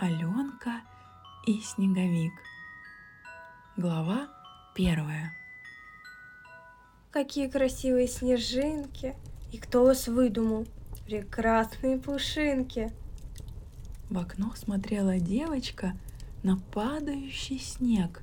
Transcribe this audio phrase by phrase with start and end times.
[0.00, 0.82] Аленка
[1.44, 2.32] и Снеговик.
[3.76, 4.28] Глава
[4.72, 5.34] первая.
[7.10, 9.16] Какие красивые снежинки!
[9.50, 10.68] И кто вас выдумал?
[11.04, 12.92] Прекрасные пушинки!
[14.08, 15.96] В окно смотрела девочка
[16.44, 18.22] на падающий снег.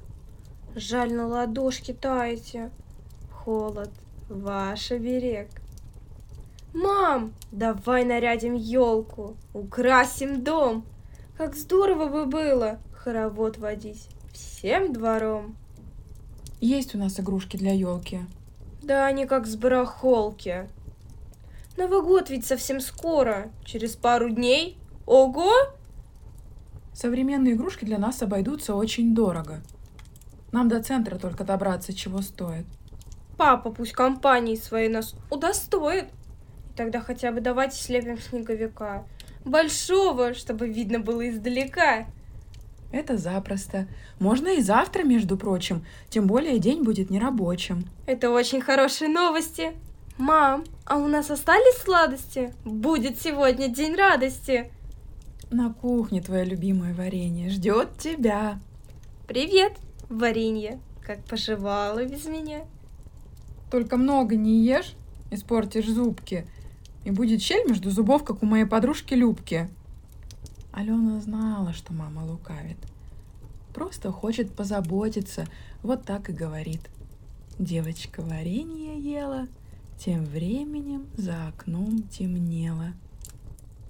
[0.76, 2.71] Жаль, на ладошке таете.
[3.34, 3.92] Холод,
[4.30, 5.50] ваш оберег.
[6.73, 10.86] Мам, давай нарядим елку, украсим дом.
[11.38, 15.57] Как здорово бы было хоровод водить всем двором.
[16.61, 18.21] Есть у нас игрушки для елки.
[18.82, 20.69] Да они как с барахолки.
[21.75, 24.77] Новый год ведь совсем скоро, через пару дней.
[25.05, 25.51] Ого!
[26.93, 29.61] Современные игрушки для нас обойдутся очень дорого.
[30.54, 32.66] Нам до центра только добраться, чего стоит.
[33.36, 36.05] Папа пусть компании своей нас удостоит.
[36.05, 39.03] И тогда хотя бы давайте слепим снеговика
[39.45, 42.05] большого, чтобы видно было издалека.
[42.91, 43.88] Это запросто.
[44.19, 45.85] Можно и завтра, между прочим.
[46.09, 47.85] Тем более день будет нерабочим.
[48.05, 49.73] Это очень хорошие новости.
[50.17, 52.53] Мам, а у нас остались сладости?
[52.63, 54.71] Будет сегодня день радости.
[55.52, 58.59] На кухне твое любимое варенье ждет тебя.
[59.27, 59.73] Привет,
[60.09, 60.80] варенье.
[61.05, 62.61] Как поживала без меня?
[63.69, 64.93] Только много не ешь,
[65.31, 66.47] испортишь зубки.
[67.06, 69.70] И будет щель между зубов, как у моей подружки Любки.
[70.73, 72.78] Алена знала, что мама лукавит.
[73.73, 75.45] Просто хочет позаботиться,
[75.83, 76.81] вот так и говорит.
[77.59, 79.48] Девочка варенье ела,
[80.00, 82.94] тем временем за окном темнело.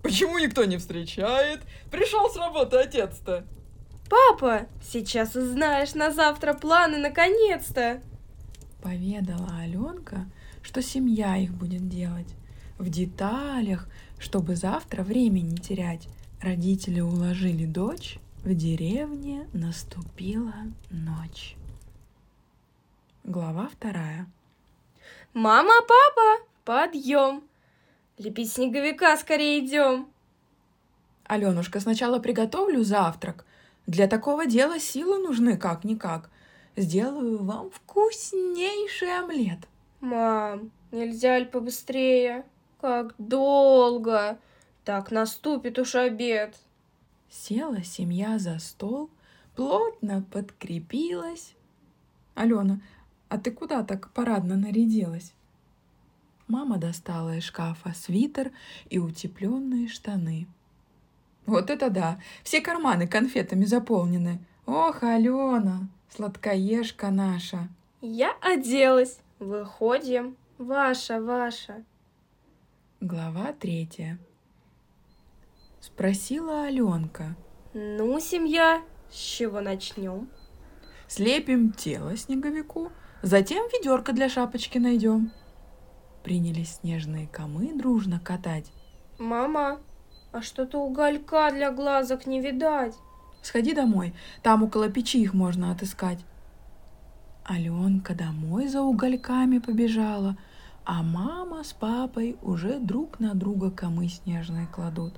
[0.03, 1.61] Почему никто не встречает?
[1.89, 3.45] Пришел с работы отец-то.
[4.09, 8.01] Папа, сейчас узнаешь на завтра планы наконец-то.
[8.83, 10.25] Поведала Аленка,
[10.61, 12.35] что семья их будет делать
[12.77, 13.87] в деталях,
[14.19, 16.07] чтобы завтра время не терять.
[16.41, 20.53] Родители уложили дочь, в деревне наступила
[20.89, 21.55] ночь.
[23.23, 24.27] Глава вторая.
[25.33, 27.43] Мама, папа, подъем!
[28.17, 30.07] Лепить снеговика скорее идем.
[31.25, 33.45] Аленушка, сначала приготовлю завтрак.
[33.87, 36.29] Для такого дела силы нужны как-никак.
[36.75, 39.67] Сделаю вам вкуснейший омлет.
[40.01, 42.45] Мам, нельзя ли побыстрее?
[42.85, 44.37] Как долго!
[44.83, 46.55] Так наступит уж обед.
[47.31, 49.09] Села семья за стол,
[49.55, 51.55] плотно подкрепилась.
[52.35, 52.79] Алена,
[53.27, 55.33] а ты куда так парадно нарядилась?
[56.47, 58.51] Мама достала из шкафа свитер
[58.91, 60.45] и утепленные штаны.
[61.47, 62.19] Вот это да!
[62.43, 64.37] Все карманы конфетами заполнены.
[64.67, 67.67] Ох, Алена, сладкоежка наша.
[68.01, 69.17] Я оделась.
[69.39, 70.37] Выходим.
[70.59, 71.83] Ваша, ваша.
[73.01, 74.17] Глава третья.
[75.81, 77.35] Спросила Аленка.
[77.73, 80.29] Ну, семья, с чего начнем?
[81.09, 85.33] Слепим тело снеговику, затем ведерко для шапочки найдем.
[86.23, 88.71] Принялись снежные комы дружно катать.
[89.19, 89.81] Мама,
[90.31, 92.95] а что-то уголька для глазок не видать.
[93.41, 96.19] Сходи домой, там около печи их можно отыскать.
[97.43, 100.37] Аленка домой за угольками побежала,
[100.85, 105.15] а мама с папой уже друг на друга комы снежные кладут.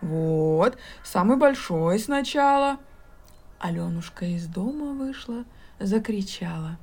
[0.00, 2.78] Вот, самый большой сначала.
[3.58, 5.44] Аленушка из дома вышла,
[5.78, 6.78] закричала.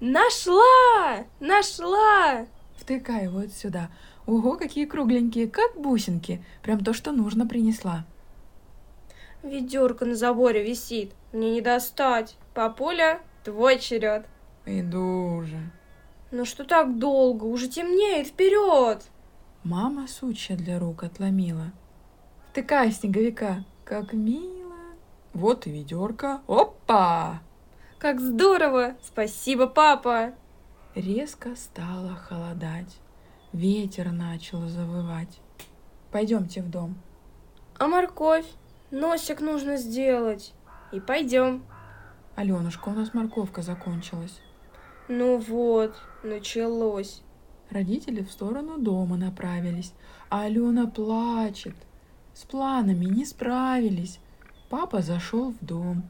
[0.00, 1.24] Нашла!
[1.40, 2.46] Нашла!
[2.76, 3.90] Втыкай вот сюда.
[4.26, 6.44] Ого, какие кругленькие, как бусинки.
[6.62, 8.04] Прям то, что нужно принесла.
[9.42, 11.14] Ведерко на заборе висит.
[11.32, 12.36] Мне не достать.
[12.54, 14.26] Папуля, твой черед.
[14.66, 15.70] Иду уже.
[16.30, 17.44] Ну что так долго?
[17.44, 19.02] Уже темнеет, вперед!
[19.64, 21.72] Мама сучья для рук отломила.
[22.50, 24.76] Втыкай снеговика, как мило.
[25.32, 26.42] Вот и ведерко.
[26.46, 27.40] Опа!
[27.98, 28.96] Как здорово!
[29.02, 30.34] Спасибо, папа!
[30.94, 32.98] Резко стало холодать.
[33.54, 35.40] Ветер начал завывать.
[36.12, 36.96] Пойдемте в дом.
[37.78, 38.46] А морковь?
[38.90, 40.52] Носик нужно сделать.
[40.92, 41.64] И пойдем.
[42.36, 44.40] Аленушка, у нас морковка закончилась.
[45.08, 47.22] Ну вот, началось.
[47.70, 49.94] Родители в сторону дома направились,
[50.28, 51.74] а Алена плачет.
[52.34, 54.20] С планами не справились.
[54.68, 56.02] Папа зашел в дом.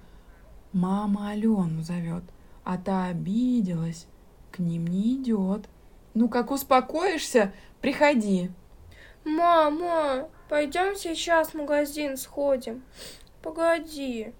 [0.72, 2.24] Мама Алену зовет,
[2.64, 4.06] а та обиделась.
[4.50, 5.68] К ним не идет.
[6.14, 8.50] Ну, как успокоишься, приходи.
[9.24, 12.82] Мама, пойдем сейчас в магазин сходим.
[13.42, 14.32] Погоди.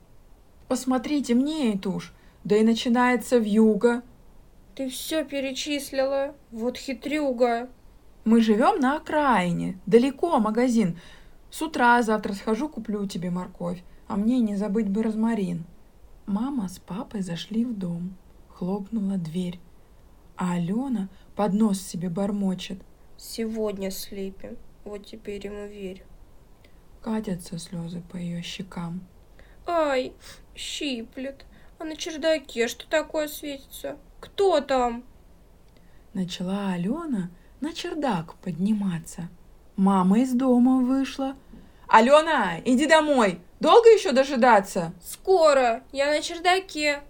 [0.67, 2.13] Посмотри, темнеет уж.
[2.43, 4.03] Да и начинается вьюга.
[4.79, 6.37] Ты все перечислила.
[6.53, 7.69] Вот хитрюга.
[8.25, 11.01] Мы живем на окраине, далеко магазин.
[11.51, 15.65] С утра завтра схожу, куплю тебе морковь, а мне не забыть бы розмарин.
[16.27, 18.17] Мама с папой зашли в дом.
[18.51, 19.59] Хлопнула дверь.
[20.37, 22.81] А Алена под нос себе бормочет.
[23.17, 24.57] Сегодня слепим.
[24.85, 26.05] Вот теперь ему верь.
[27.03, 29.01] Катятся слезы по ее щекам.
[29.67, 30.13] Ай,
[30.55, 31.47] щиплет.
[31.81, 33.99] А на чердаке что такое светится?
[34.21, 35.05] Кто там?
[36.15, 37.31] Начала Алена
[37.61, 39.29] на чердак подниматься.
[39.77, 41.37] Мама из дома вышла.
[41.87, 43.41] Алена, иди домой.
[43.61, 44.93] Долго еще дожидаться?
[45.03, 45.83] Скоро.
[45.93, 47.01] Я на чердаке.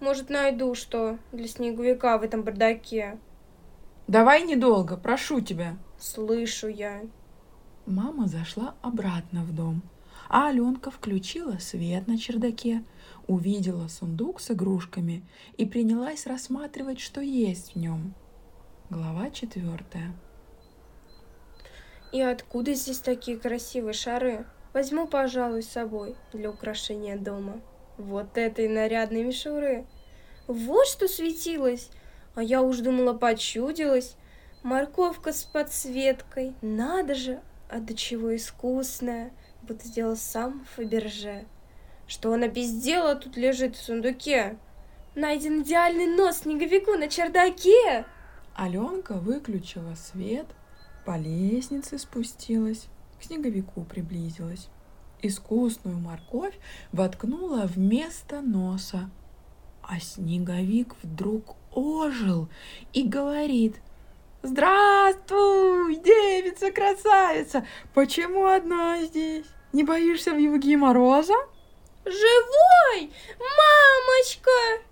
[0.00, 3.18] Может, найду что для снеговика в этом бардаке.
[4.06, 5.76] Давай недолго, прошу тебя.
[5.98, 7.00] Слышу я.
[7.86, 9.82] Мама зашла обратно в дом,
[10.28, 12.84] а Аленка включила свет на чердаке,
[13.26, 15.22] увидела сундук с игрушками
[15.56, 18.14] и принялась рассматривать, что есть в нем.
[18.90, 20.14] Глава четвертая.
[22.12, 24.46] И откуда здесь такие красивые шары?
[24.72, 27.60] Возьму, пожалуй, с собой для украшения дома.
[27.96, 29.86] Вот этой нарядной мишуры.
[30.46, 31.90] Вот что светилось.
[32.34, 34.16] А я уж думала, почудилась.
[34.62, 36.54] Морковка с подсветкой.
[36.60, 39.32] Надо же, а до чего искусная.
[39.66, 41.46] Будто сделал сам Фаберже.
[42.06, 44.58] Что она без дела тут лежит в сундуке?
[45.14, 48.04] Найден идеальный нос снеговику на чердаке.
[48.54, 50.46] Аленка выключила свет,
[51.06, 52.88] по лестнице спустилась,
[53.18, 54.68] к снеговику приблизилась.
[55.22, 56.58] Искусную морковь
[56.92, 59.08] воткнула вместо носа.
[59.82, 62.48] А снеговик вдруг ожил
[62.92, 63.76] и говорит,
[64.44, 67.66] «Здравствуй, девица-красавица!
[67.94, 69.46] Почему одна здесь?
[69.72, 71.32] Не боишься в юге мороза?»
[72.04, 73.10] Живой!
[73.38, 74.50] Мамочка!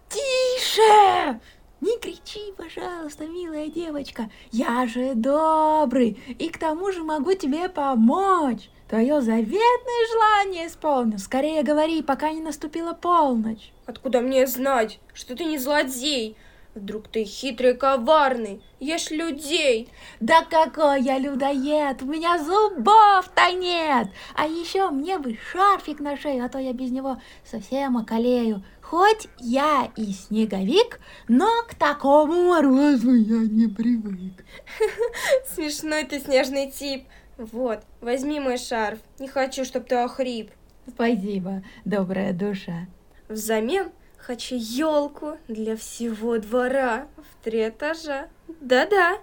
[0.08, 1.38] Тише!
[1.82, 4.31] Не кричи, пожалуйста, милая девочка.
[4.52, 8.70] Я же добрый и к тому же могу тебе помочь.
[8.88, 11.19] Твое заветное желание исполню.
[11.19, 13.70] Скорее говори, пока не наступила полночь.
[13.84, 16.38] Откуда мне знать, что ты не злодей?
[16.75, 19.91] Вдруг ты хитрый, коварный, ешь людей.
[20.21, 24.09] Да какой я людоед, у меня зубов-то нет.
[24.35, 28.65] А еще мне бы шарфик на шею, а то я без него совсем околею.
[28.81, 30.99] Хоть я и снеговик,
[31.29, 34.43] но к такому морозу я не привык.
[35.55, 37.05] Смешной ты снежный тип.
[37.37, 38.99] Вот, возьми мой шарф.
[39.19, 40.51] Не хочу, чтобы ты охрип.
[40.89, 42.87] Спасибо, добрая душа.
[43.29, 43.93] Взамен
[44.23, 48.29] хочу елку для всего двора в три этажа.
[48.61, 49.19] Да-да.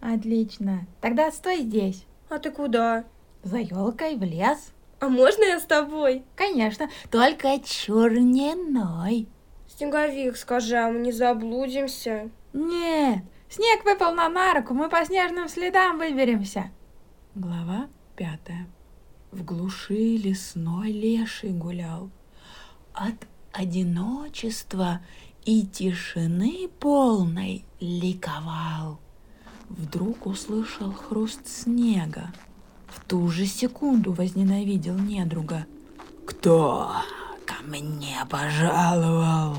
[0.00, 0.86] Отлично.
[1.00, 2.06] Тогда стой здесь.
[2.28, 3.04] А ты куда?
[3.42, 4.72] За елкой в лес.
[5.00, 6.24] А можно я с тобой?
[6.36, 9.28] Конечно, только черненой.
[9.68, 12.30] Снеговик, скажи, а мы не заблудимся?
[12.52, 16.70] Нет, снег выпал нам на руку, мы по снежным следам выберемся.
[17.34, 18.66] Глава пятая.
[19.30, 22.10] В глуши лесной леший гулял.
[22.92, 23.14] От
[23.52, 25.00] одиночества
[25.44, 29.00] и тишины полной ликовал.
[29.68, 32.32] Вдруг услышал хруст снега.
[32.88, 35.66] В ту же секунду возненавидел недруга.
[36.26, 36.92] «Кто
[37.46, 39.56] ко мне пожаловал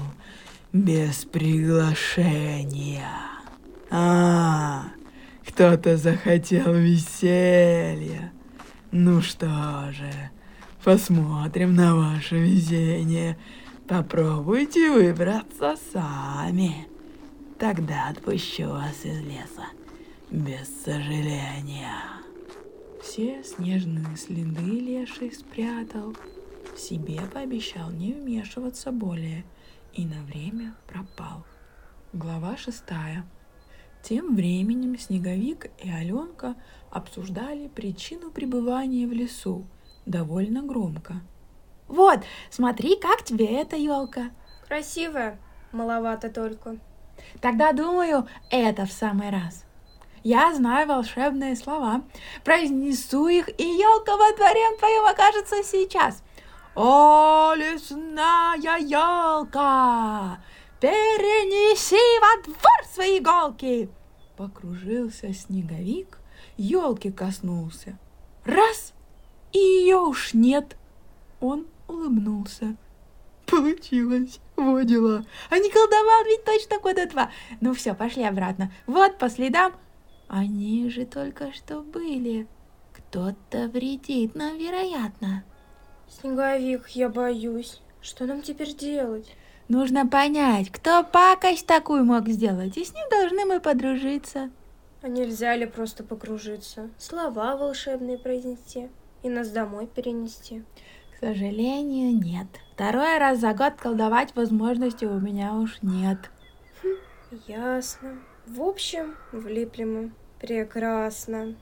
[0.74, 3.10] без приглашения?»
[3.92, 4.86] «А,
[5.48, 8.32] кто-то захотел веселья.
[8.92, 10.12] Ну что же,
[10.84, 13.38] посмотрим на ваше везение.
[13.90, 16.88] Попробуйте выбраться сами.
[17.58, 19.66] Тогда отпущу вас из леса
[20.30, 21.96] без сожаления».
[23.02, 26.16] Все снежные следы леший спрятал,
[26.78, 29.44] себе пообещал не вмешиваться более
[29.94, 31.44] и на время пропал.
[32.14, 33.26] Глава шестая.
[34.04, 36.56] Тем временем Снеговик и Аленка
[36.92, 39.66] обсуждали причину пребывания в лесу
[40.06, 41.22] довольно громко.
[41.90, 42.20] Вот,
[42.52, 44.30] смотри, как тебе эта елка.
[44.68, 45.40] Красивая,
[45.72, 46.78] маловато только.
[47.42, 49.66] Тогда думаю, это в самый раз.
[50.24, 52.04] Я знаю волшебные слова.
[52.44, 56.24] Произнесу их, и елка во дворе твоем окажется сейчас.
[56.76, 60.40] О, лесная елка,
[60.80, 63.90] перенеси во двор свои иголки.
[64.38, 66.20] Покружился снеговик,
[66.58, 67.98] елки коснулся.
[68.46, 68.94] Раз,
[69.52, 70.78] и ее уж нет.
[71.42, 72.76] Он улыбнулся.
[73.46, 75.26] Получилось, вот дела.
[75.50, 77.32] А не колдовал ведь точно года два.
[77.62, 78.72] Ну все, пошли обратно.
[78.86, 79.74] Вот по следам
[80.28, 82.48] они же только что были.
[82.94, 85.44] Кто-то вредит нам, вероятно.
[86.08, 87.82] Снеговик, я боюсь.
[88.02, 89.36] Что нам теперь делать?
[89.68, 94.50] Нужно понять, кто пакость такую мог сделать, и с ним должны мы подружиться.
[95.02, 96.90] А нельзя ли просто покружиться?
[96.98, 98.90] Слова волшебные произнести?
[99.24, 100.64] и нас домой перенести.
[101.20, 102.48] К сожалению, нет.
[102.74, 106.32] Второй раз за год колдовать возможности у меня уж нет.
[107.46, 108.20] Ясно.
[108.48, 110.12] В общем, влипли мы.
[110.40, 111.58] Прекрасно.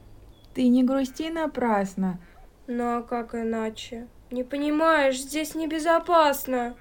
[0.54, 2.20] Ты не грусти напрасно.
[2.68, 4.08] Ну а как иначе?
[4.30, 6.76] Не понимаешь, здесь небезопасно.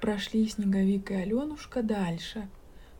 [0.00, 2.48] Прошли Снеговик и Аленушка дальше.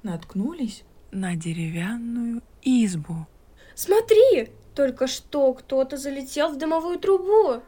[0.02, 3.26] Наткнулись на деревянную избу.
[3.76, 7.62] Смотри, только что кто-то залетел в дымовую трубу.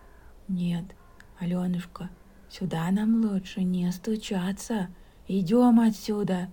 [0.48, 0.84] Нет,
[1.44, 2.08] Аленушка,
[2.48, 4.88] сюда нам лучше не стучаться.
[5.28, 6.50] Идем отсюда.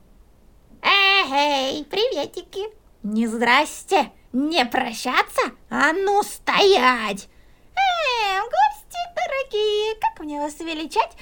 [0.82, 2.68] Эй, приветики!
[3.02, 7.30] Не здрасте, не прощаться, а ну стоять!
[7.74, 11.16] Эй, гости дорогие, как мне вас величать?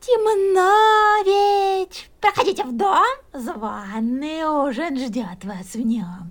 [0.00, 2.08] Темно ведь.
[2.20, 6.30] Проходите в дом, званый ужин ждет вас в нем.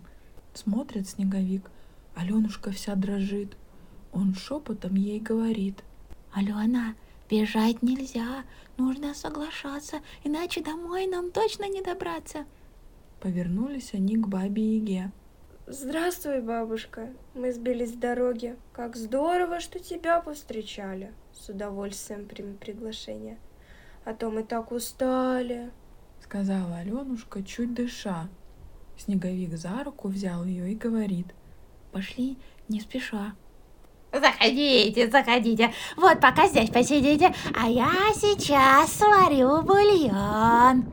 [0.54, 1.70] Смотрит Снеговик,
[2.16, 3.58] Аленушка вся дрожит.
[4.14, 5.84] Он шепотом ей говорит.
[6.36, 6.96] Алена,
[7.30, 8.44] бежать нельзя,
[8.78, 12.46] нужно соглашаться, иначе домой нам точно не добраться.
[13.22, 15.12] Повернулись они к бабе Яге.
[15.66, 17.08] Здравствуй, бабушка.
[17.36, 18.58] Мы сбились с дороги.
[18.74, 21.14] Как здорово, что тебя повстречали.
[21.32, 23.38] С удовольствием примем приглашение.
[24.04, 25.72] А то мы так устали.
[26.22, 28.28] Сказала Аленушка, чуть дыша.
[28.98, 31.28] Снеговик за руку взял ее и говорит.
[31.94, 32.38] Пошли,
[32.68, 33.36] не спеша.
[34.20, 35.72] Заходите, заходите.
[35.98, 40.86] Вот пока здесь посидите, а я сейчас сварю бульон.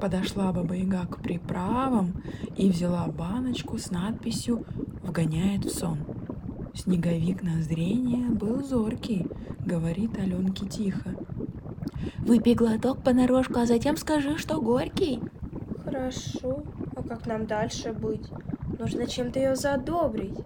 [0.00, 2.22] Подошла Баба Яга к приправам
[2.56, 4.64] и взяла баночку с надписью
[5.02, 5.98] «Вгоняет в сон».
[6.74, 9.26] Снеговик на зрение был зоркий,
[9.64, 11.14] говорит Аленке тихо.
[12.18, 15.20] Выпей глоток понарошку, а затем скажи, что горький.
[15.84, 16.62] Хорошо.
[16.96, 18.26] А как нам дальше быть?
[18.78, 20.38] Нужно чем-то ее задобрить.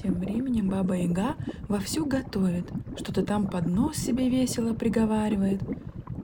[0.00, 1.34] Тем временем Баба Яга
[1.66, 2.70] вовсю готовит.
[2.96, 5.60] Что-то там под нос себе весело приговаривает.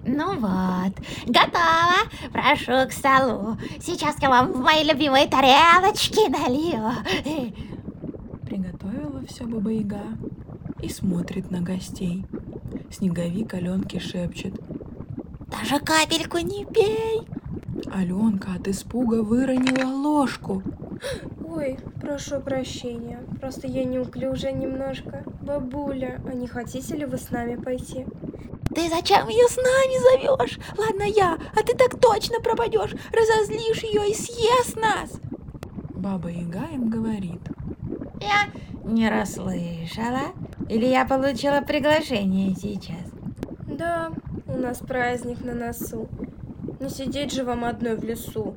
[0.06, 0.94] Ну вот,
[1.26, 2.06] готово.
[2.32, 3.56] Прошу к столу.
[3.80, 6.92] Сейчас я вам в мои любимые тарелочки налью.
[8.42, 10.02] Приготовила все Баба Яга
[10.80, 12.24] и смотрит на гостей.
[12.92, 14.54] Снеговик Аленке шепчет.
[15.48, 17.22] Даже капельку не пей.
[17.92, 20.62] Аленка от испуга выронила ложку.
[21.56, 23.20] Ой, прошу прощения.
[23.40, 25.22] Просто я неуклюжая немножко.
[25.40, 28.06] Бабуля, а не хотите ли вы с нами пойти?
[28.74, 30.58] Ты зачем ее с нами зовешь?
[30.76, 32.96] Ладно я, а ты так точно пропадешь.
[33.12, 35.12] Разозлишь ее и съест нас.
[35.90, 37.42] Баба Яга им говорит.
[38.20, 38.50] Я
[38.82, 40.32] не расслышала.
[40.68, 43.12] Или я получила приглашение сейчас?
[43.68, 44.10] Да,
[44.48, 46.08] у нас праздник на носу.
[46.80, 48.56] Не сидеть же вам одной в лесу.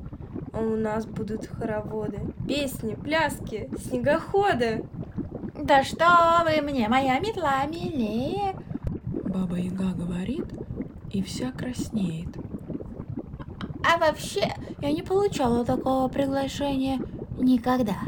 [0.58, 4.84] А у нас будут хороводы, песни, пляски, снегоходы.
[5.54, 8.56] Да что вы мне, моя метла милее.
[9.06, 10.46] Баба Яга говорит
[11.12, 12.36] и вся краснеет.
[13.84, 16.98] А вообще, я не получала такого приглашения
[17.38, 17.98] никогда.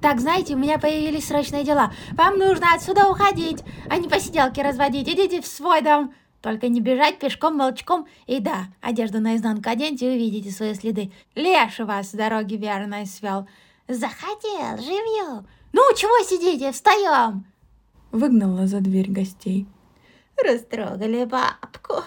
[0.00, 1.92] Так, знаете, у меня появились срочные дела.
[2.12, 5.08] Вам нужно отсюда уходить, а не посиделки разводить.
[5.08, 6.14] Идите в свой дом.
[6.40, 8.06] Только не бежать пешком, молчком.
[8.26, 11.10] И да, одежду наизнанку оденьте и увидите свои следы.
[11.34, 13.48] Леший вас с дороги верно свел.
[13.88, 15.46] Захотел, живьем.
[15.72, 17.44] Ну, чего сидите, встаем.
[18.12, 19.66] Выгнала за дверь гостей.
[20.42, 22.04] Растрогали бабку.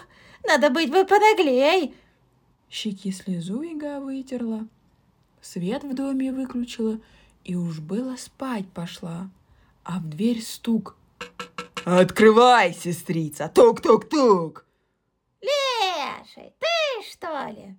[0.47, 1.93] Надо быть бы понаглей.
[2.69, 4.65] Щеки слезу яга вытерла.
[5.41, 6.99] Свет в доме выключила
[7.43, 9.29] и уж было спать пошла.
[9.83, 10.95] А в дверь стук.
[11.85, 13.49] Открывай, сестрица!
[13.53, 14.65] Тук-тук-тук!
[15.41, 17.75] Леший, ты что ли?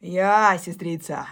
[0.00, 1.26] Я, сестрица.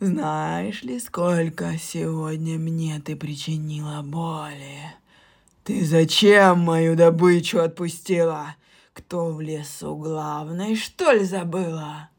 [0.00, 4.94] Знаешь ли, сколько сегодня мне ты причинила боли?
[5.62, 8.56] Ты зачем мою добычу отпустила?
[8.92, 12.10] Кто в лесу главный, что ли, забыла?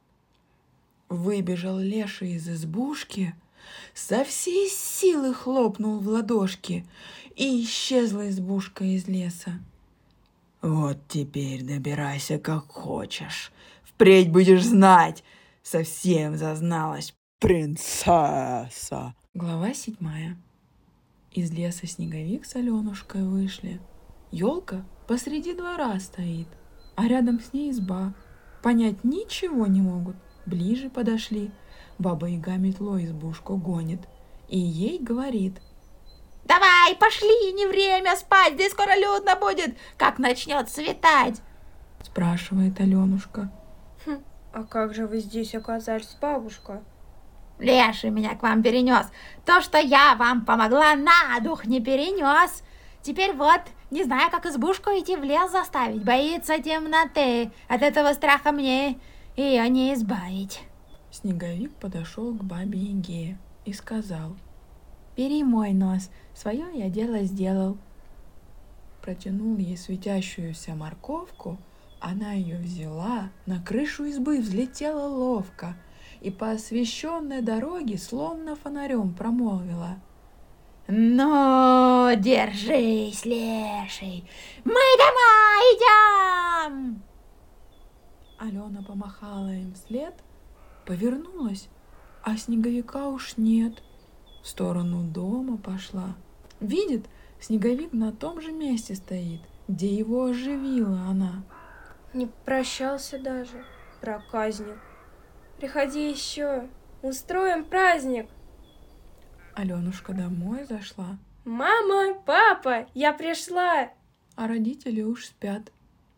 [1.09, 3.35] Выбежал Леша из избушки,
[3.93, 6.85] со всей силы хлопнул в ладошки,
[7.36, 9.60] и исчезла избушка из леса.
[10.62, 13.51] Вот теперь добирайся как хочешь.
[13.84, 15.24] Впредь будешь знать,
[15.62, 19.13] совсем зазналась принцесса.
[19.34, 20.38] Глава седьмая.
[21.32, 23.80] Из леса снеговик с Аленушкой вышли.
[24.32, 26.48] Елка посреди двора стоит,
[26.96, 28.15] а рядом с ней изба.
[28.63, 30.15] Понять ничего не могут.
[30.46, 31.51] Ближе подошли.
[32.00, 34.00] Баба Яга метлой избушку гонит.
[34.48, 35.62] И ей говорит.
[36.45, 41.41] Давай, пошли, не время спать, здесь скоро людно будет, как начнет светать.
[42.03, 43.51] Спрашивает Аленушка.
[44.05, 44.23] Хм,
[44.53, 46.83] а как же вы здесь оказались, бабушка?
[47.57, 49.07] Леший меня к вам перенес.
[49.45, 52.63] То, что я вам помогла, на дух не перенес.
[53.01, 53.61] Теперь вот,
[53.91, 56.03] не знаю, как избушку идти в лес заставить.
[56.03, 57.51] Боится темноты.
[57.67, 58.99] От этого страха мне
[59.35, 60.61] ее не избавить.
[61.11, 64.35] Снеговик подошел к бабе Яге и сказал,
[65.15, 67.77] «Бери мой нос, свое я дело сделал».
[69.01, 71.58] Протянул ей светящуюся морковку,
[72.00, 75.75] она ее взяла, на крышу избы взлетела ловко
[76.22, 79.98] и по освещенной дороге словно фонарем промолвила.
[80.88, 84.24] Ну, держись, леший,
[84.63, 87.01] мы домой идем!
[88.38, 90.13] Алена помахала им вслед,
[90.86, 91.70] повернулась,
[92.22, 93.82] а снеговика уж нет.
[94.44, 96.15] В сторону дома пошла.
[96.59, 97.05] Видит,
[97.39, 101.43] снеговик на том же месте стоит, где его оживила она.
[102.13, 103.63] Не прощался даже,
[104.01, 104.77] проказник.
[105.57, 106.67] Приходи еще,
[107.01, 108.27] устроим праздник.
[109.53, 113.89] Аленушка домой зашла, Мама, папа, я пришла.
[114.35, 115.71] а родители уж спят.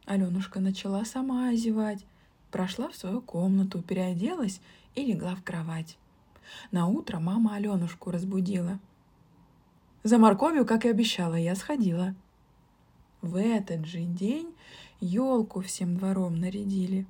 [0.06, 2.06] Аленушка начала сама озевать,
[2.50, 4.62] прошла в свою комнату, переоделась
[4.96, 5.98] и легла в кровать.
[6.72, 8.80] На утро мама Аленушку разбудила.
[10.04, 12.16] За морковью, как и обещала, я сходила.
[13.22, 14.54] В этот же день
[15.00, 17.06] елку всем двором нарядили.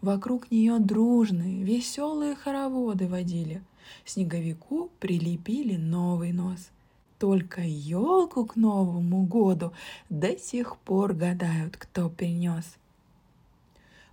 [0.00, 3.62] Вокруг нее дружные, веселые хороводы водили.
[4.04, 6.70] Снеговику прилепили новый нос.
[7.18, 9.72] Только елку к Новому году
[10.10, 12.76] до сих пор гадают, кто принес.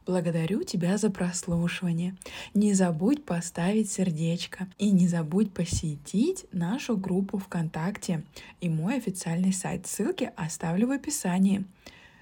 [0.10, 2.16] Благодарю тебя за прослушивание.
[2.56, 8.24] Не забудь поставить сердечко и не забудь посетить нашу группу ВКонтакте
[8.60, 9.86] и мой официальный сайт.
[9.86, 11.64] Ссылки оставлю в описании.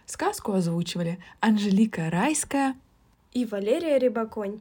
[0.06, 2.76] Сказку озвучивали Анжелика Райская,
[3.32, 4.60] И Валерия Рябоконь.